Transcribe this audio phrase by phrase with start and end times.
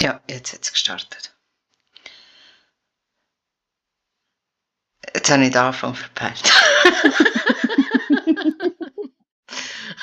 [0.00, 1.34] Ja, jetzt hat es gestartet.
[5.14, 6.50] Jetzt habe ich den Anfang verpeilt.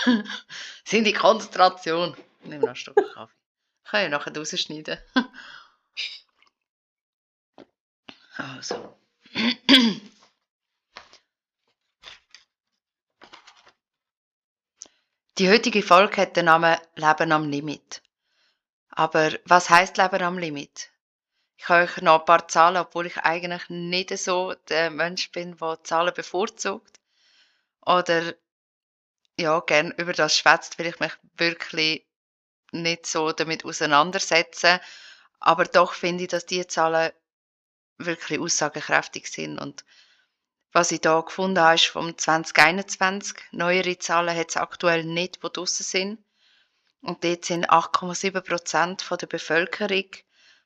[0.86, 2.16] Sind die Konzentration.
[2.42, 3.34] Ich nehme noch einen Stück Kaffee.
[3.84, 5.00] Ich kann ja nachher rausschneiden.
[8.36, 8.98] Also.
[15.38, 18.02] Die heutige Folge hat den Namen Leben am Limit.
[18.98, 20.90] Aber was heißt Leben am Limit?
[21.56, 25.56] Ich habe euch noch ein paar Zahlen, obwohl ich eigentlich nicht so der Mensch bin,
[25.56, 27.00] der Zahlen bevorzugt.
[27.86, 28.34] Oder
[29.40, 32.08] ja, gern über das schwätzt, weil ich mich wirklich
[32.72, 34.82] nicht so damit auseinandersetze.
[35.40, 37.12] Aber doch finde ich, dass diese Zahlen
[38.00, 39.60] wirklich aussagekräftig sind.
[39.60, 39.86] Und
[40.72, 43.38] was ich da gefunden habe, ist vom 2021.
[43.52, 46.27] Neuere Zahlen hat es aktuell nicht, die draussen sind.
[47.08, 50.08] Und dort sind 8,7 Prozent der Bevölkerung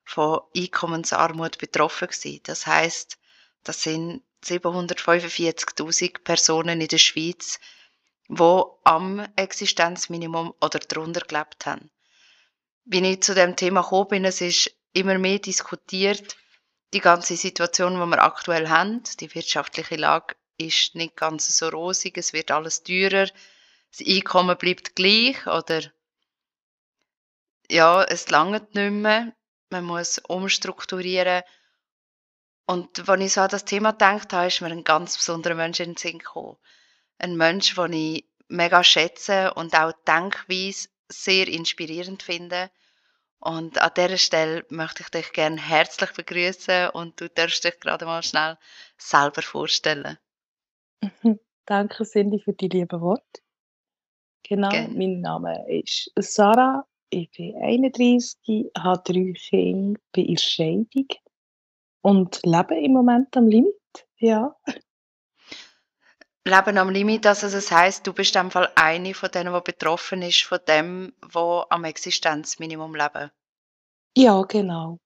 [0.04, 2.40] von Einkommensarmut betroffen gewesen.
[2.46, 3.20] Das heißt,
[3.64, 7.60] das sind 745.000 Personen in der Schweiz,
[8.28, 11.92] die am Existenzminimum oder darunter gelebt haben.
[12.86, 16.38] Wie ich zu dem Thema gekommen bin, es ist immer mehr diskutiert,
[16.92, 22.18] die ganze Situation, die wir aktuell haben, die wirtschaftliche Lage ist nicht ganz so rosig,
[22.18, 23.28] es wird alles teurer,
[23.92, 25.84] das Einkommen bleibt gleich oder
[27.72, 29.34] ja, es langt nicht mehr,
[29.70, 31.44] man muss umstrukturieren.
[32.68, 35.80] Und wenn ich so an das Thema gedacht habe, ist mir ein ganz besonderer Mensch
[35.80, 36.58] in den Sinn gekommen.
[37.18, 42.70] Ein Mensch, den ich mega schätze und auch denkweise sehr inspirierend finde.
[43.40, 48.06] Und an dieser Stelle möchte ich dich gerne herzlich begrüßen und du darfst dich gerade
[48.06, 48.58] mal schnell
[48.98, 50.18] selber vorstellen.
[51.66, 53.42] Danke, Cindy, für die lieben Worte.
[54.44, 54.94] Genau, Gerne.
[54.94, 61.08] mein Name ist Sarah, ich bin 31, habe drei Kinder, bin in Scheidung
[62.02, 63.76] und lebe im Moment am Limit,
[64.18, 64.56] ja.
[66.44, 69.62] Leben am Limit, also das heißt, du bist in dem Fall eine von denen, die
[69.62, 73.30] betroffen ist, von dem, wo am Existenzminimum leben.
[74.18, 74.98] Ja, genau.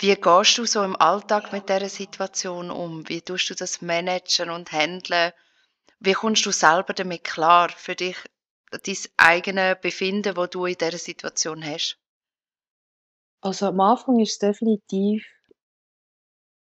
[0.00, 3.08] Wie gehst du so im Alltag mit dieser Situation um?
[3.08, 5.32] Wie tust du das managen und handeln?
[5.98, 8.16] Wie kommst du selber damit klar für dich,
[8.70, 11.98] dein eigenes Befinden, wo du in dieser Situation hast?
[13.40, 15.26] Also am Anfang ist es definitiv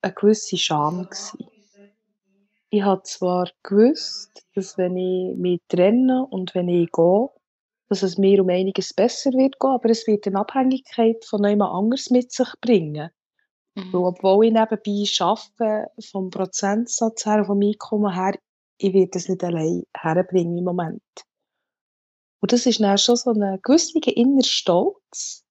[0.01, 1.49] eine gewisse Scham gewesen.
[2.69, 7.29] Ich habe zwar gewusst, dass wenn ich mich trenne und wenn ich gehe,
[7.89, 11.73] dass es mir um einiges besser wird gehen, aber es wird eine Abhängigkeit von jemand
[11.73, 13.09] anderes mit sich bringen.
[13.75, 13.93] Mhm.
[13.93, 18.37] Weil obwohl ich nebenbei arbeite, vom Prozentsatz her, vom Einkommen her,
[18.77, 21.01] ich werde es nicht allein herbringen im Moment.
[22.39, 25.43] Und das ist dann schon so ein gewisser innerer Stolz,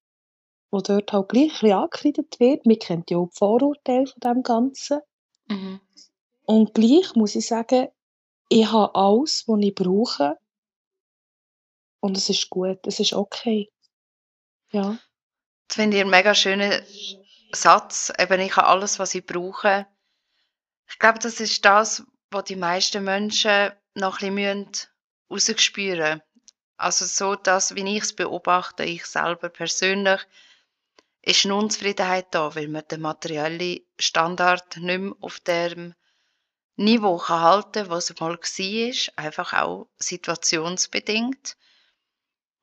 [0.72, 2.66] der dort halt gleich ein angekreidet wird.
[2.66, 5.00] Man kennt ja auch die Vorurteile von dem Ganzen.
[5.48, 5.80] Mhm.
[6.44, 7.88] Und gleich muss ich sagen,
[8.48, 10.38] ich habe alles, was ich brauche.
[12.00, 13.68] Und es ist gut, es ist okay.
[14.70, 14.98] Ja.
[15.66, 16.82] Das finde ich einen mega schönen
[17.52, 18.12] Satz.
[18.18, 19.86] Eben, ich habe alles, was ich brauche.
[20.88, 24.70] Ich glaube, das ist das, was die meisten Menschen noch ein bisschen
[25.28, 26.22] rausspüren müssen.
[26.76, 30.20] Also so, dass, wie ich es beobachte, ich selber persönlich,
[31.22, 35.94] ist eine Unzufriedenheit da, weil man den materiellen Standard nicht mehr auf dem
[36.76, 41.56] Niveau kann halten kann, was es mal war, einfach auch situationsbedingt.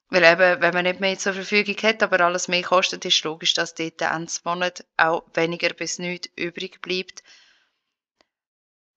[0.10, 3.56] Weil eben, wenn man nicht mehr zur Verfügung hat, aber alles mehr kostet, ist logisch,
[3.56, 7.24] dass dort Ende Monat auch weniger bis nichts übrig bleibt.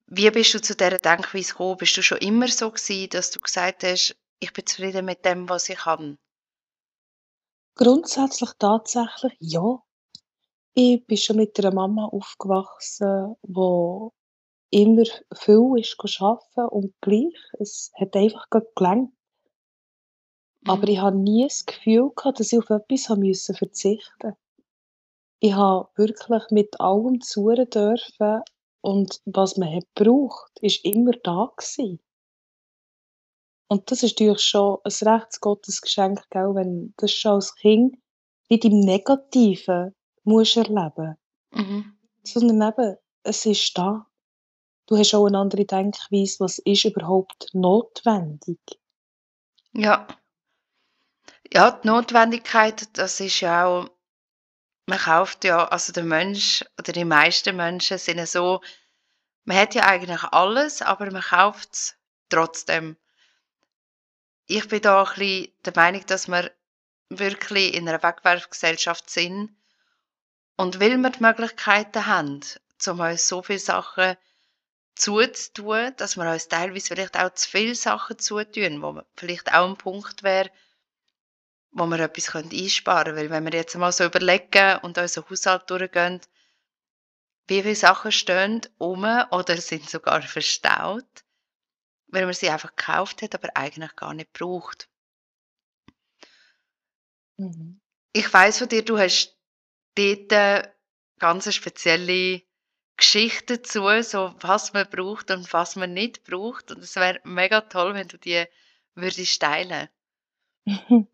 [0.07, 1.79] Wie bist du zu dieser Denkweise gekommen?
[1.79, 5.49] Bist du schon immer so gewesen, dass du gesagt hast, ich bin zufrieden mit dem,
[5.49, 6.19] was ich habe?
[7.75, 9.83] Grundsätzlich tatsächlich ja.
[10.75, 14.09] Ich bin schon mit einer Mama aufgewachsen, die
[14.71, 15.05] immer
[15.35, 19.13] viel ist arbeiten und gleich, es hat einfach gelangt.
[20.67, 20.89] Aber mhm.
[20.89, 24.35] ich habe nie das Gefühl gehabt, dass ich auf etwas haben müssen verzichten.
[25.41, 28.43] Ich habe wirklich mit allem zuhören dürfen
[28.81, 32.01] und was man hat gebraucht, ist immer da gewesen.
[33.69, 37.97] Und das ist natürlich schon ein Rechtsgottesgeschenk, gell, wenn das schon als Kind
[38.49, 41.17] nicht im Negativen musst erleben,
[41.51, 41.97] mhm.
[42.23, 44.07] sondern eben, es ist da.
[44.87, 48.61] Du hast auch eine andere Denkweise, was ist überhaupt notwendig?
[49.73, 50.07] Ja.
[51.53, 53.89] Ja, die Notwendigkeit, das ist ja auch,
[54.87, 58.61] man kauft ja, also der Mensch oder die meisten Menschen sind ja so,
[59.45, 61.97] man hat ja eigentlich alles, aber man kauft es
[62.29, 62.97] trotzdem.
[64.47, 66.49] Ich bin da ein bisschen der Meinung, dass man
[67.09, 69.57] wirklich in einer Wegwerfgesellschaft sind
[70.57, 72.41] und weil wir die Möglichkeiten haben,
[72.87, 74.17] um uns so viele Sachen
[74.95, 79.77] zuzutun, dass wir uns teilweise vielleicht auch zu viele Sachen zutun, wo vielleicht auch ein
[79.77, 80.51] Punkt wäre,
[81.73, 83.17] wo wir etwas einsparen können.
[83.17, 86.21] Weil wenn wir jetzt mal so überlegen und unseren Haushalt durchgehen,
[87.49, 91.05] wie viele Sachen stehen um oder sind sogar verstaut,
[92.09, 94.89] weil man sie einfach gekauft hat, aber eigentlich gar nicht braucht.
[97.37, 97.81] Mhm.
[98.13, 99.37] Ich weiß von dir, du hast
[99.95, 100.69] dort äh,
[101.19, 102.43] ganz spezielle
[102.97, 106.71] Geschichten dazu, so was man braucht und was man nicht braucht.
[106.71, 108.45] Und es wäre mega toll, wenn du die
[108.95, 109.89] würdest teilen.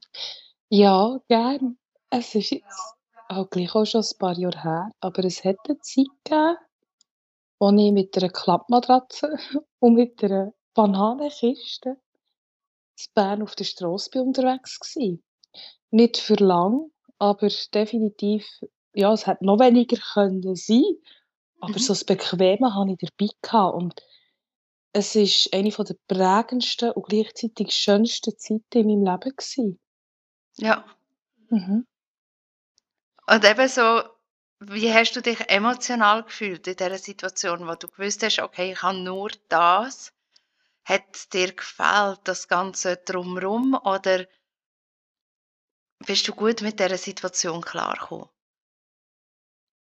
[0.74, 1.76] Ja, gern.
[2.08, 2.94] Es ist jetzt
[3.28, 6.56] auch gleich auch schon ein paar Jahre her, aber es hat eine Zeit gegeben,
[7.58, 9.36] wo ich mit einer Klappmatratze
[9.80, 11.96] und mit einer Bananenkiste
[12.98, 15.18] in Bern auf der Strasse unterwegs war.
[15.90, 18.46] Nicht für lang, aber definitiv,
[18.94, 20.84] ja, es hätte noch weniger können sein
[21.62, 21.78] aber mhm.
[21.78, 23.74] so das Bequeme hatte ich dabei gehabt.
[23.74, 24.02] und
[24.92, 29.80] es war eine der prägendsten und gleichzeitig schönsten Zeiten in meinem Leben gewesen.
[30.56, 30.84] Ja.
[31.48, 31.86] Mhm.
[33.26, 34.02] Und eben so,
[34.58, 38.82] wie hast du dich emotional gefühlt in dieser Situation, wo du gewusst hast, okay, ich
[38.82, 40.12] habe nur das?
[40.84, 44.26] Hat dir gefällt, das Ganze drumherum, oder
[46.06, 48.28] bist du gut mit dieser Situation klargekommen?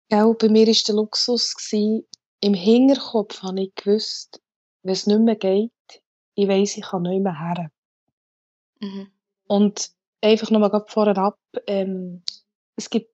[0.09, 2.07] Gell, bei mir war der Luxus, gewesen,
[2.41, 4.41] im Hinterkopf habe ich gewusst,
[4.83, 5.71] wenn es nicht mehr geht,
[6.35, 7.71] ich weiss, ich kann nicht mehr her.
[8.79, 9.11] Mhm.
[9.47, 9.91] Und
[10.21, 11.37] einfach nochmal gerade vorab,
[11.67, 12.23] ähm,
[12.75, 13.13] es gibt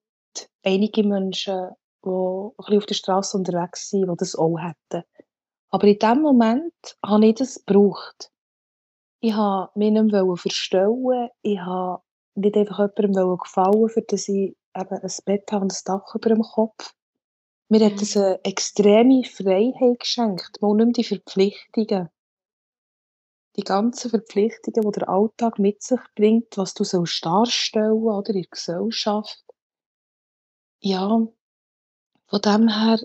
[0.62, 1.70] einige Menschen,
[2.04, 5.04] die ein bisschen auf der Straße unterwegs sind, die das auch hätten.
[5.70, 8.30] Aber in dem Moment habe ich das gebraucht.
[9.20, 11.28] Ich wollte mich nicht mehr verstellen.
[11.42, 12.02] Ich wollte
[12.34, 16.28] nicht einfach jemandem gefallen, für das ich eben ein Bett habe und ein Dach über
[16.28, 16.94] dem Kopf.
[17.68, 18.22] Mir hat es mhm.
[18.22, 22.10] eine extreme Freiheit geschenkt, mal nicht mehr die Verpflichtungen.
[23.56, 28.42] Die ganzen Verpflichtungen, die der Alltag mit sich bringt, was du sollst darstellen oder in
[28.42, 29.42] der Gesellschaft.
[30.80, 31.26] Ja,
[32.28, 33.00] von dem her,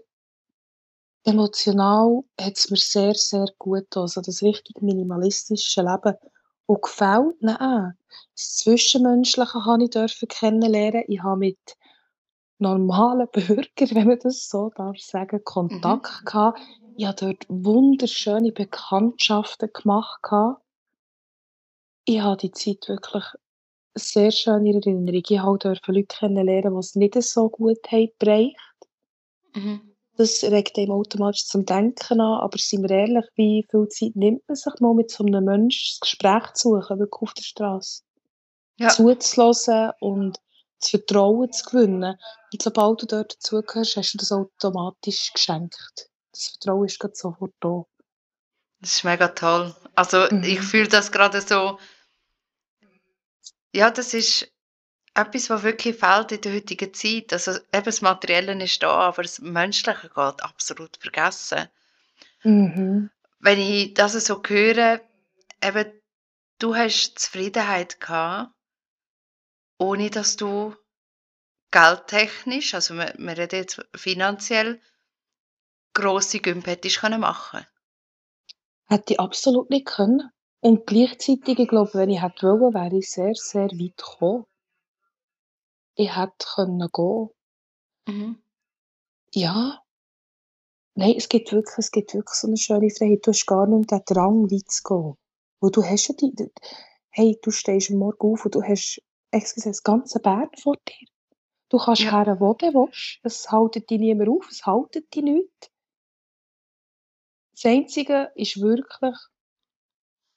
[1.24, 4.04] emotional hat es mir sehr, sehr gut getan.
[4.04, 6.16] Also das richtig minimalistische Leben.
[6.66, 7.92] Und gefällt mir auch.
[8.36, 11.04] Das Zwischenmenschliche habe ich kennenlernen.
[11.08, 11.60] Ich habe mit
[12.60, 13.66] normalen Bürger,
[13.96, 16.26] wenn man das so darf sagen, Kontakt mhm.
[16.26, 16.60] gehabt.
[16.96, 20.22] Ich habe dort wunderschöne Bekanntschaften gemacht.
[22.06, 23.24] Ich habe die Zeit wirklich
[23.96, 25.14] sehr schön in Erinnerung.
[25.14, 28.54] Ich durfte Leute kennenlernen, die es nicht so gut haben.
[29.56, 29.91] Mhm.
[30.22, 34.48] Das regt einem automatisch zum Denken an, aber sind wir ehrlich, wie viel Zeit nimmt
[34.48, 38.04] man sich mal mit so einem Menschen das Gespräch zu suchen, wirklich auf der Straße?
[38.78, 38.90] Ja.
[38.90, 40.38] Zuzulassen und
[40.80, 42.20] das Vertrauen zu gewinnen.
[42.54, 46.12] Und sobald du dort dazugehörst, hast du das automatisch geschenkt.
[46.34, 47.84] Das Vertrauen ist gerade sofort da.
[48.80, 49.76] Das ist mega toll.
[49.96, 50.44] Also mhm.
[50.44, 51.80] ich fühle das gerade so.
[53.74, 54.52] Ja, das ist
[55.14, 57.34] etwas, was wirklich fehlt in der heutigen Zeit.
[57.34, 61.68] Also eben das Materielle ist da, aber das Menschliche geht absolut vergessen.
[62.44, 63.10] Mhm.
[63.40, 65.02] Wenn ich das so höre,
[65.64, 65.92] eben,
[66.60, 68.52] du hast Zufriedenheit gehabt
[69.82, 70.76] ohne dass du
[71.72, 74.80] geldtechnisch, also wir, wir reden jetzt finanziell,
[75.94, 77.66] grosse Gümpe hättest machen
[78.86, 80.30] Hätte ich absolut nicht können.
[80.60, 84.46] Und gleichzeitig, ich glaube, wenn ich hätte wollen, wäre ich sehr, sehr weit gekommen.
[86.02, 87.30] Ich hätte können gehen.
[88.08, 88.42] Mhm.
[89.36, 89.84] Ja.
[90.96, 93.20] Nein, es gibt wirklich, es gibt wirklich so eine schöne Freiheit.
[93.24, 95.14] Du hast gar nicht den Drang, weit zu gehen.
[95.60, 96.34] Wo du hast ja die,
[97.12, 101.08] hey, du stehst am Morgen auf und du hast excuse, das ganze Bern vor dir.
[101.70, 102.26] Du kannst ja.
[102.26, 103.20] her, wo du willst.
[103.22, 105.72] Es haltet dich niemand auf, es haltet dich nicht.
[107.52, 109.18] Das Einzige ist wirklich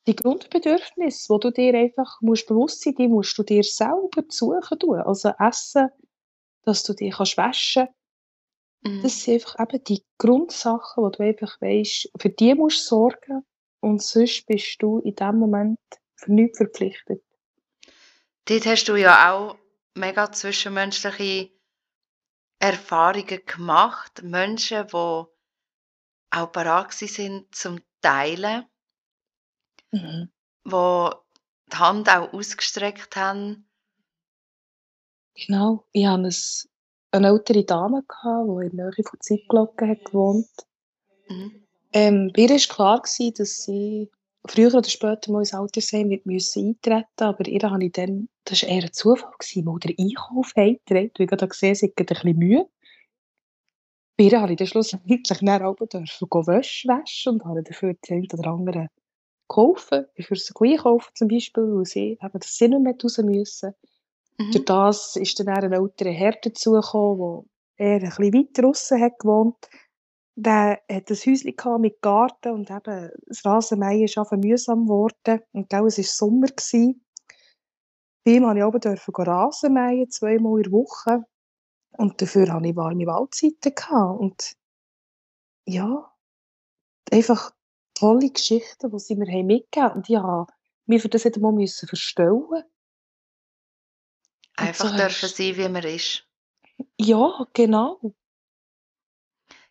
[0.07, 4.79] die Grundbedürfnisse, wo du dir einfach musst bewusst sein, die musst du dir selber suchen
[4.79, 5.01] tun.
[5.01, 5.89] Also Essen,
[6.63, 7.89] dass du dich kannst waschen
[8.83, 9.03] mhm.
[9.03, 13.45] Das sind einfach eben die Grundsachen, wo du einfach weisst, für die musst du sorgen
[13.81, 15.79] und sonst bist du in dem Moment
[16.17, 17.23] für nichts verpflichtet.
[18.47, 19.57] Dort hast du ja auch
[19.95, 21.51] mega zwischenmenschliche
[22.59, 24.23] Erfahrungen gemacht.
[24.23, 25.25] Menschen, die
[26.31, 28.67] auch bereit sind zum Teilen,
[29.95, 30.29] mhm.
[30.65, 31.11] die
[31.73, 33.69] die Hand auch ausgestreckt haben.
[35.35, 36.31] Genau, ich hatte
[37.11, 40.67] eine ältere Dame, die in der Nähe von Zeitglocken gewohnt hat.
[41.29, 41.67] Mhm.
[41.93, 44.11] Ähm, mir war klar, dass sie
[44.47, 48.63] früher oder später mal ins Altersheim wird müssen eintreten, aber ihr habe ich dann das
[48.63, 52.07] war eher ein Zufall, gewesen, mal den Einkauf heimgetragen, weil ich gerade gesehen sie ein
[52.07, 52.69] bisschen Mühe.
[54.17, 58.19] Bei ihr habe ich dann schlussendlich dann auch dürfen Wäsche waschen und habe dafür den
[58.19, 58.89] einen oder anderen
[59.49, 60.07] geholfen.
[60.15, 63.75] Ich für sie einkaufen zum Beispiel, weil sie eben, dass sie nicht mehr raus müssen.
[64.39, 64.51] Mhm.
[64.51, 67.49] Durch das ist dann ein älterer Herr dazugekommen,
[67.79, 69.69] der eher ein bisschen weiter draussen hat gewohnt.
[70.37, 75.41] Der hat ein Häuschen mit Garten und eben das Rasenmähen ist einfach mühsam geworden.
[75.53, 76.49] Und gell, es war Sommer.
[76.49, 77.05] Gewesen.
[78.25, 81.25] Bei ihm durfte ich gehen Rasenmähen, zweimal in der Woche.
[81.97, 83.75] Und dafür hatte ich warme Waldzeiten.
[83.75, 84.21] Gehabt.
[84.21, 84.57] Und
[85.67, 86.13] ja,
[87.13, 87.53] einfach
[87.95, 89.95] tolle Geschichten, die sie mir haben mitgegeben haben.
[89.97, 90.49] Und ich musste
[90.87, 92.65] mich für das einmal müssen verstellen.
[94.57, 96.27] Einfach so dürfen hast sein, wie man ist.
[96.99, 98.01] ja, genau.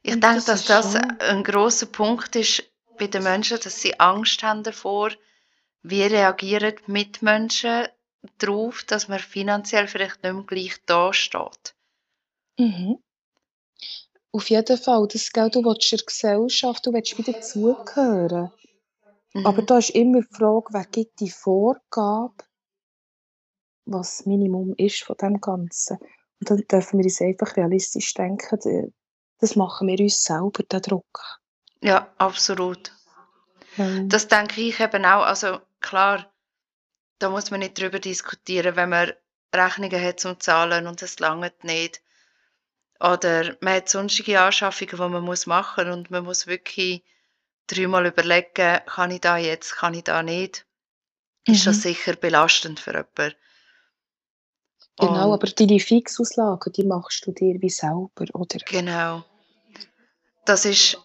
[0.02, 2.64] Ich Und denke, das dass das schon ein grosser Punkt ist
[2.98, 5.12] bei den Menschen, dass sie Angst haben davor,
[5.82, 7.88] wie reagieren Mitmenschen
[8.38, 11.76] darauf, dass man finanziell vielleicht nicht mehr gleich dasteht.
[12.58, 13.04] Mhm.
[14.34, 18.52] Auf jeden Fall, das gell, du willst der Gesellschaft, du willst wieder zugehören.
[19.36, 19.66] Aber Mhm.
[19.68, 22.34] da ist immer die Frage, wer gibt die Vorgabe,
[23.86, 25.98] was das Minimum ist von dem Ganzen.
[26.40, 28.94] Und dann dürfen wir uns einfach realistisch denken,
[29.40, 31.20] das machen wir uns selber, den Druck.
[31.82, 32.92] Ja, absolut.
[33.78, 35.24] Weil, Das denke ich eben auch.
[35.24, 36.32] Also klar,
[37.20, 39.14] da muss man nicht drüber diskutieren, wenn man
[39.54, 42.02] Rechnungen hat zum Zahlen und es langt nicht.
[43.04, 47.04] Oder man hat sonstige Anschaffungen, die man muss machen und man muss wirklich
[47.68, 50.66] dreimal überlegen, kann ich da jetzt, kann ich da nicht.
[51.46, 51.82] Ist das mhm.
[51.82, 53.36] sicher belastend für jemanden.
[54.98, 58.60] Genau, aber Und deine Fixauslagen, die machst du dir wie selber, oder?
[58.66, 59.26] genau,
[60.46, 60.98] das ist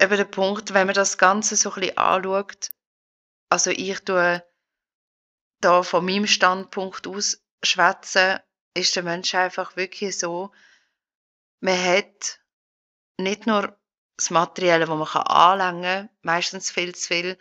[0.00, 2.70] eben der Punkt, wenn man das Ganze so ein bisschen anschaut.
[3.50, 4.42] Also ich tue
[5.60, 8.38] da von meinem Standpunkt aus schwätzen,
[8.74, 10.50] ist der Mensch einfach wirklich so,
[11.62, 12.40] man hat
[13.18, 13.78] nicht nur
[14.16, 17.38] das Materielle, das man anlängen kann, meistens viel zu viel,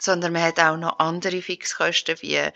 [0.00, 2.52] sondern man hat auch noch andere Fixkosten wie ein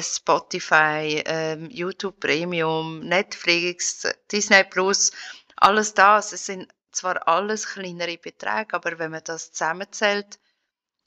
[0.00, 5.10] Spotify, ähm, YouTube Premium, Netflix, Disney Plus,
[5.56, 6.32] alles das.
[6.32, 10.38] Es sind zwar alles kleinere Beträge, aber wenn man das zusammenzählt,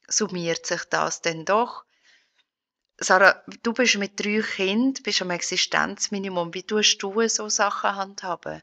[0.09, 1.85] summiert sich das dann doch.
[2.99, 6.53] Sarah, du bist mit drei Kindern, bist am Existenzminimum.
[6.53, 8.61] Wie tust du so Sachen handhaben?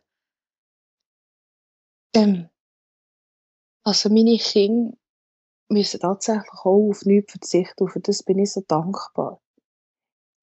[2.14, 2.48] Ähm,
[3.82, 4.96] also meine Kinder
[5.68, 9.40] müssen tatsächlich auch auf nichts verzichten und für das bin ich so dankbar.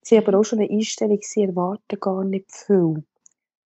[0.03, 3.03] Sie haben aber auch schon eine Einstellung, sie erwarten gar nicht viel.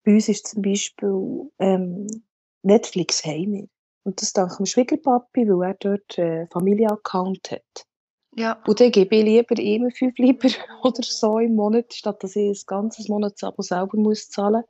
[0.03, 2.07] Bei uns ist zum Beispiel ähm,
[2.63, 3.69] Netflix heim.
[4.03, 7.87] Und das dank dem Schwiegerpapi, weil er dort einen Familienaccount hat.
[8.35, 8.61] Ja.
[8.67, 10.49] Und dann gebe ich lieber ihm 5 Lieber
[10.83, 14.63] oder so im Monat, statt dass ich ein ganzes Monatsabo selber muss zahlen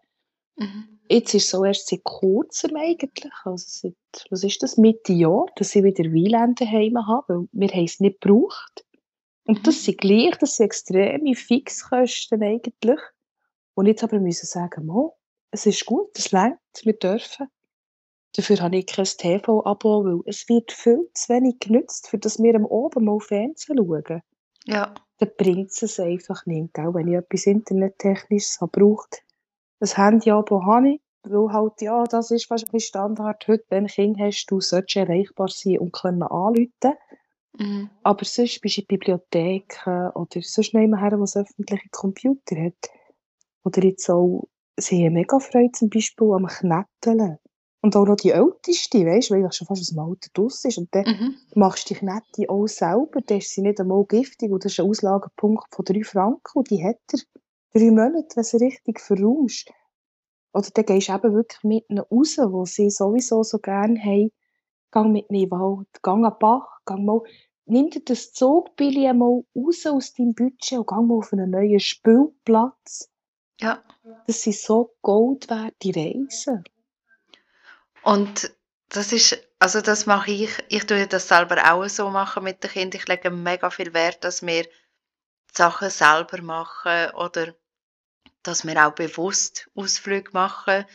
[0.57, 0.99] Mhm.
[1.09, 3.95] Jetzt ist es so erst seit kurzem eigentlich, also seit,
[4.31, 7.99] was ist das, Mitte Jahr, dass ich wieder WLAN daheim habe, weil wir haben es
[7.99, 8.85] nicht gebraucht.
[9.47, 9.79] Und das Mhm.
[9.81, 12.99] sind gleich, das sind extreme Fixkosten eigentlich.
[13.75, 15.15] Und jetzt aber müssen sagen, mo,
[15.51, 17.47] es ist gut, es längt, wir dürfen.
[18.35, 22.55] Dafür habe ich kein TV-Abo, weil es wird viel zu wenig genützt, für dass wir
[22.55, 24.21] am Oben mal Fernsehen schauen.
[24.65, 24.93] Ja.
[25.19, 26.93] Dann bringt es einfach nicht, gell?
[26.93, 29.21] wenn ich etwas Internettechnisches habe braucht.
[29.79, 33.47] Ein Handy-Abo habe ich, weil halt, ja, das ist fast ein bisschen Standard.
[33.47, 36.93] Heute, wenn du Kind hast, du solltest erreichbar sein und können anrufen.
[37.57, 37.89] Mhm.
[38.03, 42.89] Aber sonst bist du in Bibliotheken oder sonst jemand her, der öffentliche Computer hat.
[43.63, 47.37] Oder jetzt auch, sie haben mega Freude zum Beispiel am Knetteln.
[47.81, 50.65] Und auch noch die Älteste, weißt du, weil ich schon fast aus dem Alter draus
[50.65, 50.77] ist.
[50.77, 51.35] Und dann Mhm.
[51.55, 54.79] machst du die Knette auch selber, dann ist sie nicht einmal giftig und das ist
[54.79, 57.19] ein Auslagepunkt von 3 Franken und die hat er
[57.75, 59.71] drei Monate, wenn sie richtig verraumst.
[60.53, 64.31] Oder dann gehst du eben wirklich mit ihnen raus, wo sie sowieso so gerne haben.
[64.91, 67.21] Gang mit ihnen in den Wald, gang an den Bach, gang mal,
[67.65, 71.79] nimm dir das Zugbillet mal raus aus deinem Budget und gang mal auf einen neuen
[71.79, 73.09] Spielplatz.
[73.59, 73.83] Ja.
[74.27, 76.63] Das sind so Gold werte Reisen.
[78.03, 78.55] Und
[78.89, 82.69] das ist, also das mache ich, ich tue das selber auch so machen mit den
[82.69, 83.01] Kindern.
[83.01, 84.65] Ich lege mega viel Wert, dass wir
[85.51, 87.55] Sachen selber machen oder
[88.47, 90.85] dass wir auch bewusst Ausflüge machen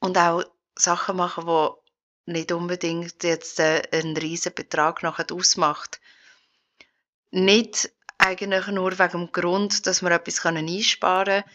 [0.00, 0.44] und auch
[0.74, 6.00] Sachen machen, die nicht unbedingt jetzt äh, einen riesen Betrag nachher ausmacht.
[7.30, 11.50] Nicht eigentlich nur wegen dem Grund, dass wir etwas einsparen können.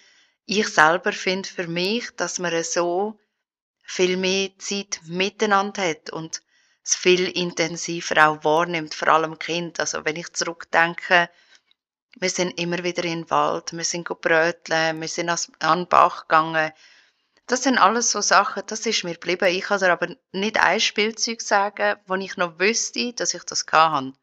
[0.45, 3.19] Ich selber finde für mich, dass man so
[3.83, 6.41] viel mehr Zeit miteinander hat und
[6.83, 9.79] es viel intensiver auch wahrnimmt, vor allem Kind.
[9.79, 11.29] Also wenn ich zurückdenke,
[12.15, 16.23] wir sind immer wieder in den Wald, wir sind bröteln, wir sind an den Bach
[16.23, 16.71] gegangen.
[17.47, 19.49] Das sind alles so Sachen, das ist mir geblieben.
[19.49, 23.65] Ich kann dir aber nicht ein Spielzeug sagen, wo ich noch wüsste, dass ich das
[23.71, 24.13] hatte.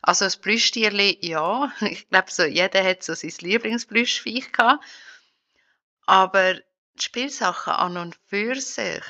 [0.00, 1.72] Also das Plüschtierli, ja.
[1.80, 4.84] Ich glaube, so, jeder hat so sein Lieblingsplüschviech gehabt.
[6.06, 9.02] Aber die Spielsachen an und für sich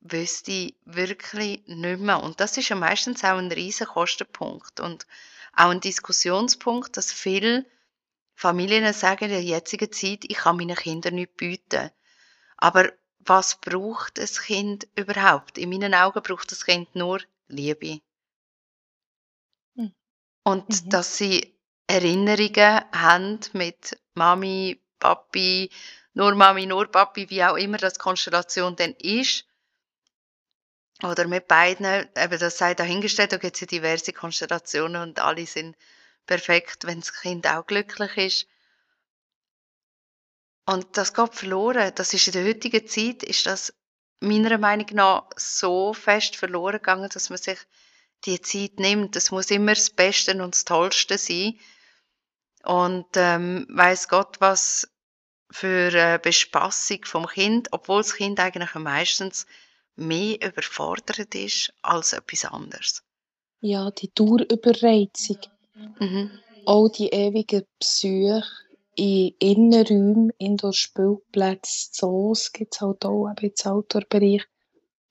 [0.00, 2.22] wüsste ich wirklich nicht mehr.
[2.22, 5.06] Und das ist ja meistens auch ein riesen Kostenpunkt und
[5.56, 7.66] auch ein Diskussionspunkt, dass viele
[8.36, 11.90] Familien sagen in der jetzigen Zeit, ich kann meinen Kindern nicht bieten.
[12.58, 15.58] Aber was braucht ein Kind überhaupt?
[15.58, 18.00] In meinen Augen braucht das Kind nur Liebe.
[19.76, 19.94] Hm.
[20.44, 20.90] Und Mhm.
[20.90, 21.54] dass sie
[21.88, 25.70] Erinnerungen haben mit Mami, Papi,
[26.14, 29.46] nur Mami, nur Papi, wie auch immer das Konstellation dann ist.
[31.02, 31.84] Oder mit beiden,
[32.16, 35.76] eben das sei dahingestellt, da gibt es ja diverse Konstellationen und alle sind
[36.26, 38.46] perfekt, wenn das Kind auch glücklich ist.
[40.64, 41.92] Und das geht verloren.
[41.94, 43.72] Das ist in der heutigen Zeit, ist das
[44.20, 47.58] meiner Meinung nach so fest verloren gegangen, dass man sich
[48.24, 49.14] die Zeit nimmt.
[49.16, 51.58] Es muss immer das Beste und das Tollste sein.
[52.64, 54.88] Und ähm, weiß Gott, was
[55.50, 59.46] für eine Bespassung vom Kind, obwohl das Kind eigentlich meistens
[59.96, 63.02] mehr überfordert ist als etwas anderes.
[63.60, 65.38] Ja, die Dauerüberreizung.
[65.98, 66.30] Mhm.
[66.66, 68.44] Auch die ewigen Besuche
[68.96, 74.44] in Innenräumen, Indoor-Spielplätze, Zoos gibt es halt auch eben im Outdoor-Bereich.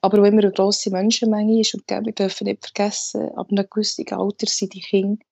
[0.02, 4.08] Aber wo immer eine grosse Menschenmenge ist, und wir dürfen nicht vergessen, ab einem gewissen
[4.12, 5.24] Alter sind die Kinder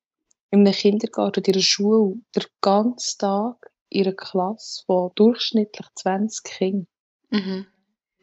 [0.52, 5.88] in einem Kindergarten oder in einer Schule den ganzen Tag in einer Klasse von durchschnittlich
[5.96, 6.88] 20 Kindern.
[7.32, 7.68] Mhm.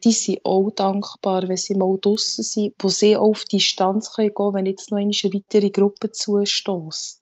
[0.03, 4.33] Die sind auch dankbar, wenn sie mal draussen sind, wo sie auch auf Distanz gehen
[4.33, 7.21] können, wenn jetzt noch eine weitere Gruppe zustößt.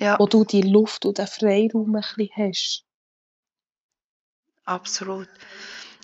[0.00, 2.84] Ja, Wo du die Luft und den Freiraum ein bisschen hast.
[4.64, 5.28] absolut.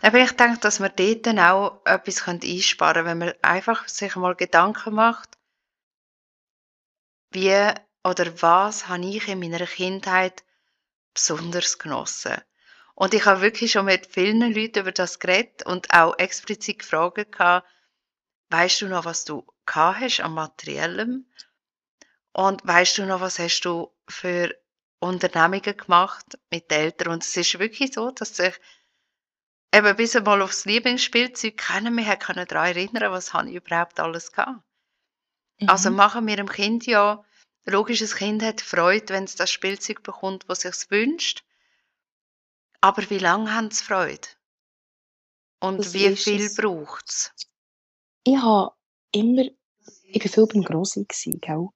[0.03, 4.17] Aber ich denke, dass man dort dann auch etwas einsparen könnte, wenn man einfach sich
[4.17, 5.39] mal Gedanken macht,
[7.31, 7.51] wie
[8.05, 10.45] oder was habe ich in meiner Kindheit
[11.15, 12.41] besonders genossen.
[13.03, 17.33] Und ich habe wirklich schon mit vielen Leuten über das geredet und auch explizit gefragt
[17.33, 17.69] gehabt,
[18.51, 21.27] weißt du noch, was du gehabt hast an Materiellem?
[22.33, 24.55] Und weißt du noch, was hast du für
[25.01, 27.15] Unternehmungen gemacht mit den Eltern?
[27.15, 28.55] Und es ist wirklich so, dass sich
[29.75, 34.31] eben bis einmal aufs Lieblingsspielzeug kennen wir können daran erinnern, was habe ich überhaupt alles
[34.31, 34.63] gehabt.
[35.67, 35.97] Also Mhm.
[35.97, 37.25] machen wir dem Kind ja,
[37.65, 41.43] logisch, ein Kind hat Freude, wenn es das Spielzeug bekommt, was es sich wünscht.
[42.83, 44.29] Aber wie lange haben sie Freude?
[45.61, 47.31] Und Das wie viel braucht es?
[48.25, 48.73] Ich habe
[49.13, 49.45] immer,
[50.05, 51.07] ich war viel beim Grossi,
[51.41, 51.69] gell?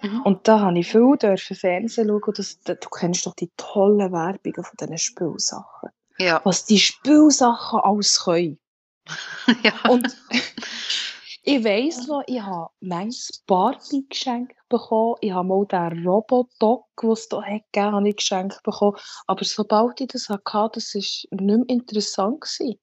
[0.00, 0.22] Mhm.
[0.22, 2.34] Und da habe ich viel dürfen Fernsehen schauen.
[2.34, 5.90] Das, da- du kennst doch die tollen Werbungen von diesen Spielsachen.
[6.18, 8.58] Ja, Was die Spielsachen alles können.
[9.62, 9.74] ja.
[9.88, 10.16] Und
[11.48, 15.16] ich weiss noch, ich habe manches Barbie geschenkt bekommen.
[15.22, 18.98] Ich habe mal den Robodog, den es hat gegeben, habe ich geschenkt bekommen.
[19.26, 22.42] Aber sobald ich das hatte, das war nicht mehr interessant.
[22.42, 22.78] Gewesen.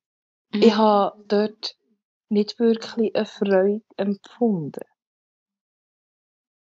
[0.52, 0.78] Ich Mhm.
[0.78, 1.78] habe dort
[2.30, 4.84] nicht wirklich eine Freude empfunden.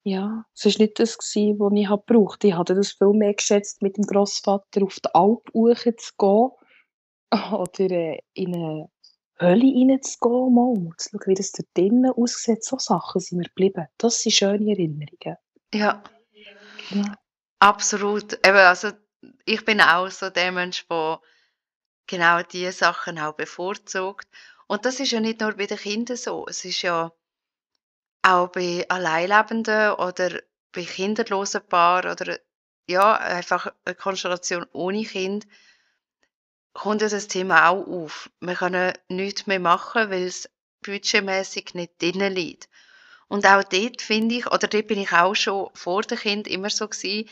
[0.02, 3.83] Ja, es war nicht das, was ich habe gebraucht Ich hatte das viel mehr geschätzt,
[3.83, 6.50] mit dem Grossvater auf die Alp zu gehen
[7.52, 8.88] oder äh, in eine
[9.40, 12.64] Hölle reinzugehen, mal, zu schauen, wie das dort drinnen aussieht.
[12.64, 13.87] So Sachen sind mir geblieben.
[13.99, 15.37] Das sind schöne Erinnerungen.
[15.75, 16.03] ja,
[16.90, 17.18] Ja.
[17.59, 18.35] absolut.
[18.47, 18.92] Eben, also
[19.44, 21.20] ich bin auch so der Mensch, der
[22.07, 24.29] genau diese Sachen auch bevorzugt.
[24.66, 26.47] Und das ist ja nicht nur bei den Kindern so.
[26.49, 27.12] Es ist ja
[28.23, 30.40] auch bei Alleinlebenden oder
[30.73, 32.38] bei kinderlosen Paaren oder
[32.88, 35.47] ja, einfach eine Konstellation ohne Kind
[36.74, 38.30] kommt das Thema auch auf.
[38.40, 40.50] Wir können nichts mehr machen, weil es
[40.82, 42.68] budgetmäßig nicht drin liegt.
[43.28, 46.68] Und auch dort finde ich, oder dort bin ich auch schon vor dem Kind immer
[46.68, 47.28] so gewesen,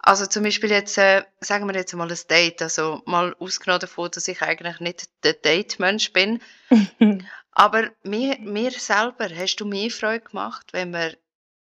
[0.00, 4.10] also zum Beispiel jetzt, äh, sagen wir jetzt mal ein Date, also mal ausgenommen davon,
[4.10, 6.40] dass ich eigentlich nicht der Date-Mensch bin,
[7.50, 11.16] aber mir, mir selber hast du mehr Freude gemacht, wenn wir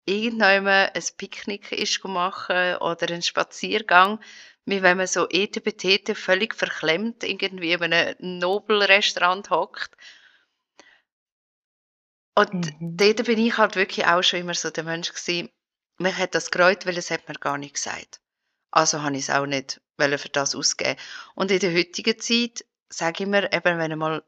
[0.05, 4.19] irgendjemand ein Picknick ist machen oder einen Spaziergang,
[4.65, 9.95] wie wenn man so etepetete völlig verklemmt irgendwie in einem Nobelrestaurant hockt.
[12.35, 12.97] Und Mhm.
[12.97, 15.49] dort bin ich halt wirklich auch schon immer so der Mensch gewesen,
[15.97, 18.21] mich hat das gereut, weil es hat mir gar nicht gesagt.
[18.71, 20.99] Also habe ich es auch nicht für das ausgeben.
[21.35, 24.23] Und in der heutigen Zeit sage ich mir eben, wenn einmal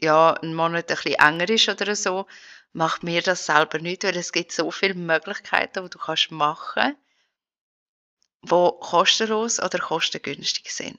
[0.00, 2.26] ja, 'n Monat ein bisschen enger ist oder so,
[2.72, 6.96] macht mir das selber nicht, weil es gibt so viele Möglichkeiten, die du kannst machen
[8.50, 10.98] wo kostenlos oder kostengünstig sind.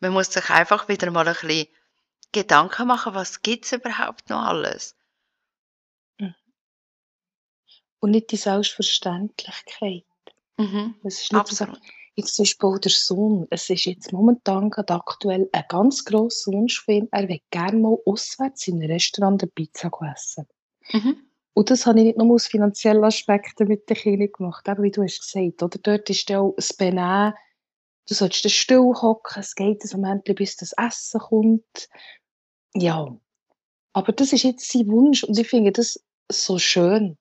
[0.00, 1.68] Man muss sich einfach wieder mal ein bisschen
[2.32, 4.96] Gedanken machen, was gibt's überhaupt noch alles?
[6.18, 6.34] Mhm.
[8.00, 10.04] Und nicht die Selbstverständlichkeit.
[10.58, 11.80] Mhm, Es ist nicht so absolut.
[12.14, 13.46] jetzt zum Beispiel der Sohn.
[13.50, 17.08] Es ist jetzt momentan gerade aktuell ein ganz grosser Wunsch von ihm.
[17.12, 20.46] Er will gerne mal auswärts in einem Restaurant eine Pizza essen.
[20.92, 21.29] Mhm.
[21.54, 24.90] Und das habe ich nicht nur aus finanziellen Aspekten mit den Kindern gemacht, eben wie
[24.90, 25.78] du hast gesagt, oder?
[25.82, 27.34] Dort ist dann auch das Benehmen,
[28.08, 31.88] du sollst dann still hocken, es geht ein Momentchen, bis das Essen kommt.
[32.74, 33.16] Ja,
[33.92, 37.18] aber das ist jetzt sein Wunsch und ich finde das so schön,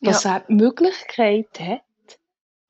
[0.00, 0.36] dass Ja.
[0.36, 1.82] er die Möglichkeit hat,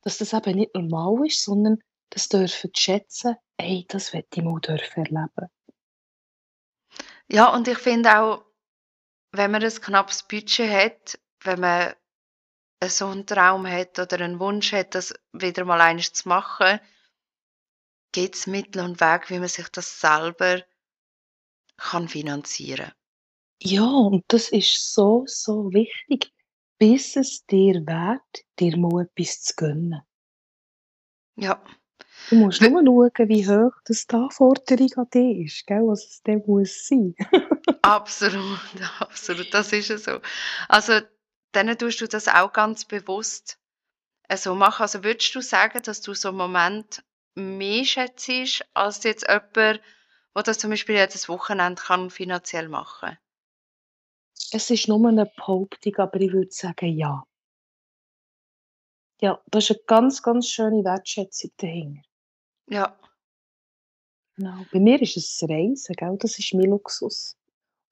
[0.03, 1.79] dass das eben nicht normal ist, sondern
[2.11, 5.49] das dürfen zu schätzen, «Ey, das möchte ich mal dürfen erleben.»
[7.31, 8.43] Ja, und ich finde auch,
[9.33, 11.93] wenn man ein knappes Budget hat, wenn man
[12.87, 16.81] so 'n Traum hat oder einen Wunsch hat, das wieder mal einmal zu machen
[18.15, 20.63] gibt's Mittel und Wege, wie man sich das selber
[21.79, 22.91] kann finanzieren.
[23.63, 26.33] Ja, und das ist so, so wichtig,
[26.79, 30.03] bis es dir wert, dir mal etwas zu gönnen.
[31.37, 31.63] Ja.
[32.31, 36.23] Du musst nur schauen, wie hoch das die Anforderung an dich ist, gell, was es
[36.25, 37.15] dann muss sein.
[37.89, 38.59] Absolut,
[39.01, 40.21] absolut, das ist ja so.
[40.69, 41.01] Also,
[41.53, 43.59] dann tust du das auch ganz bewusst,
[44.29, 44.83] äh, so machen.
[44.83, 47.05] Also, würdest du sagen, dass du so 'n Moment
[47.37, 48.31] mehr schätzt
[48.75, 49.81] als jetzt jemand, der
[50.45, 53.19] das zum Beispiel jedes Wochenende kann finanziell machen?
[54.53, 57.23] Es ist nur 'ne Behauptung, aber ich würde sagen, ja.
[59.21, 62.03] Ja, da ist 'ne ganz, ganz schöne Wertschätzung dahinter.
[62.69, 62.97] Ja.
[64.39, 64.67] Genau.
[64.71, 67.35] Bei mir ist es das Reisen, gell, das ist mein Luxus.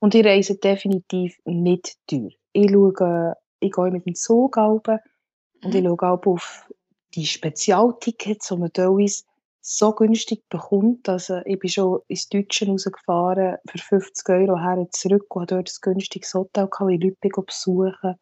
[0.02, 2.28] Und ich reise definitiv nicht teuer.
[2.52, 5.00] Ich schaue ich gehe mit dem Zug runter
[5.64, 5.84] und ich Mhm.
[5.84, 6.70] schaue runter auf
[7.14, 9.24] die Spezialtickets, die man teilweise
[9.62, 11.08] so günstig bekommt.
[11.08, 15.56] Also, ich bin schon ins Deutsche rausgefahren für 50 € her und zurück und habe
[15.64, 18.16] dort ein günstiges Hotel gehabt, ich Leute besuchen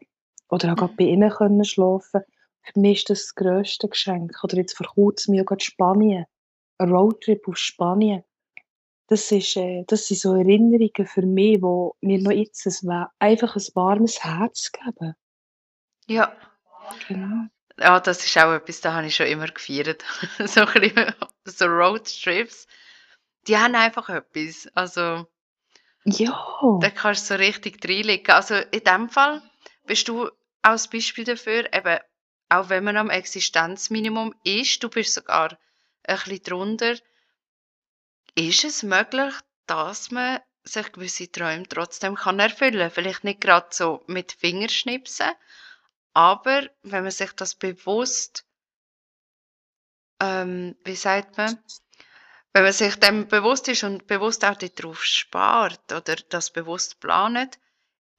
[0.51, 0.97] oder grad Mhm.
[0.97, 2.23] bei ihnen können schlafen.
[2.63, 4.39] Für mich ist das das grösste Geschenk.
[4.45, 6.27] Oder jetzt vor Kurzem grad Spanien,
[6.79, 8.25] ein Roadtrip auf Spanien.
[9.11, 13.55] Das ist äh, das sind so Erinnerungen für mich, die mir noch jetzt ein einfach
[13.57, 15.15] 'n warmes Herz geben.
[16.09, 16.37] Ja.
[17.09, 17.47] Genau.
[17.79, 20.05] Ja, das ist auch etwas, das habe ich schon immer gefeiert.
[20.47, 21.15] So 'n bisschen
[21.45, 22.67] so Roadtrips,
[23.49, 24.69] die haben einfach etwas.
[24.75, 25.27] Also
[26.07, 26.35] Ja.
[26.81, 28.35] da kannst du so richtig reinlegen.
[28.35, 29.43] Also, in dem Fall
[29.87, 30.27] bist du
[30.63, 31.99] auch 'n Beispiel dafür, eben,
[32.49, 35.53] auch wenn man am Existenzminimum ist, du bist sogar
[36.05, 36.95] ein bisschen drunter
[38.35, 39.35] ist es möglich,
[39.67, 42.91] dass man sich gewisse Träume trotzdem kann erfüllen?
[42.91, 45.31] Vielleicht nicht grad so mit Fingerschnipsen,
[46.15, 48.45] aber wenn man sich das bewusst
[50.21, 51.59] ähm, wie sagt man?
[52.53, 57.01] Wenn man sich dem bewusst ist und bewusst auch da drauf spart oder das bewusst
[57.01, 57.59] plant,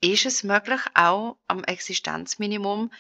[0.01, 2.91] ist es möglich, auch am Existenzminimum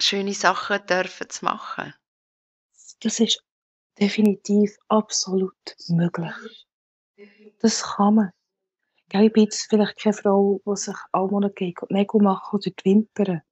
[0.00, 1.94] schöne Sachen dürfen zu machen.
[3.00, 3.42] Das ist
[4.00, 6.66] definitiv absolut möglich.
[7.60, 8.30] Das kann man.
[9.08, 12.58] Gell, ich bin jetzt vielleicht keine Frau, die sich alle Monate geht die Nägel machen
[12.58, 13.42] oder die Wimpern.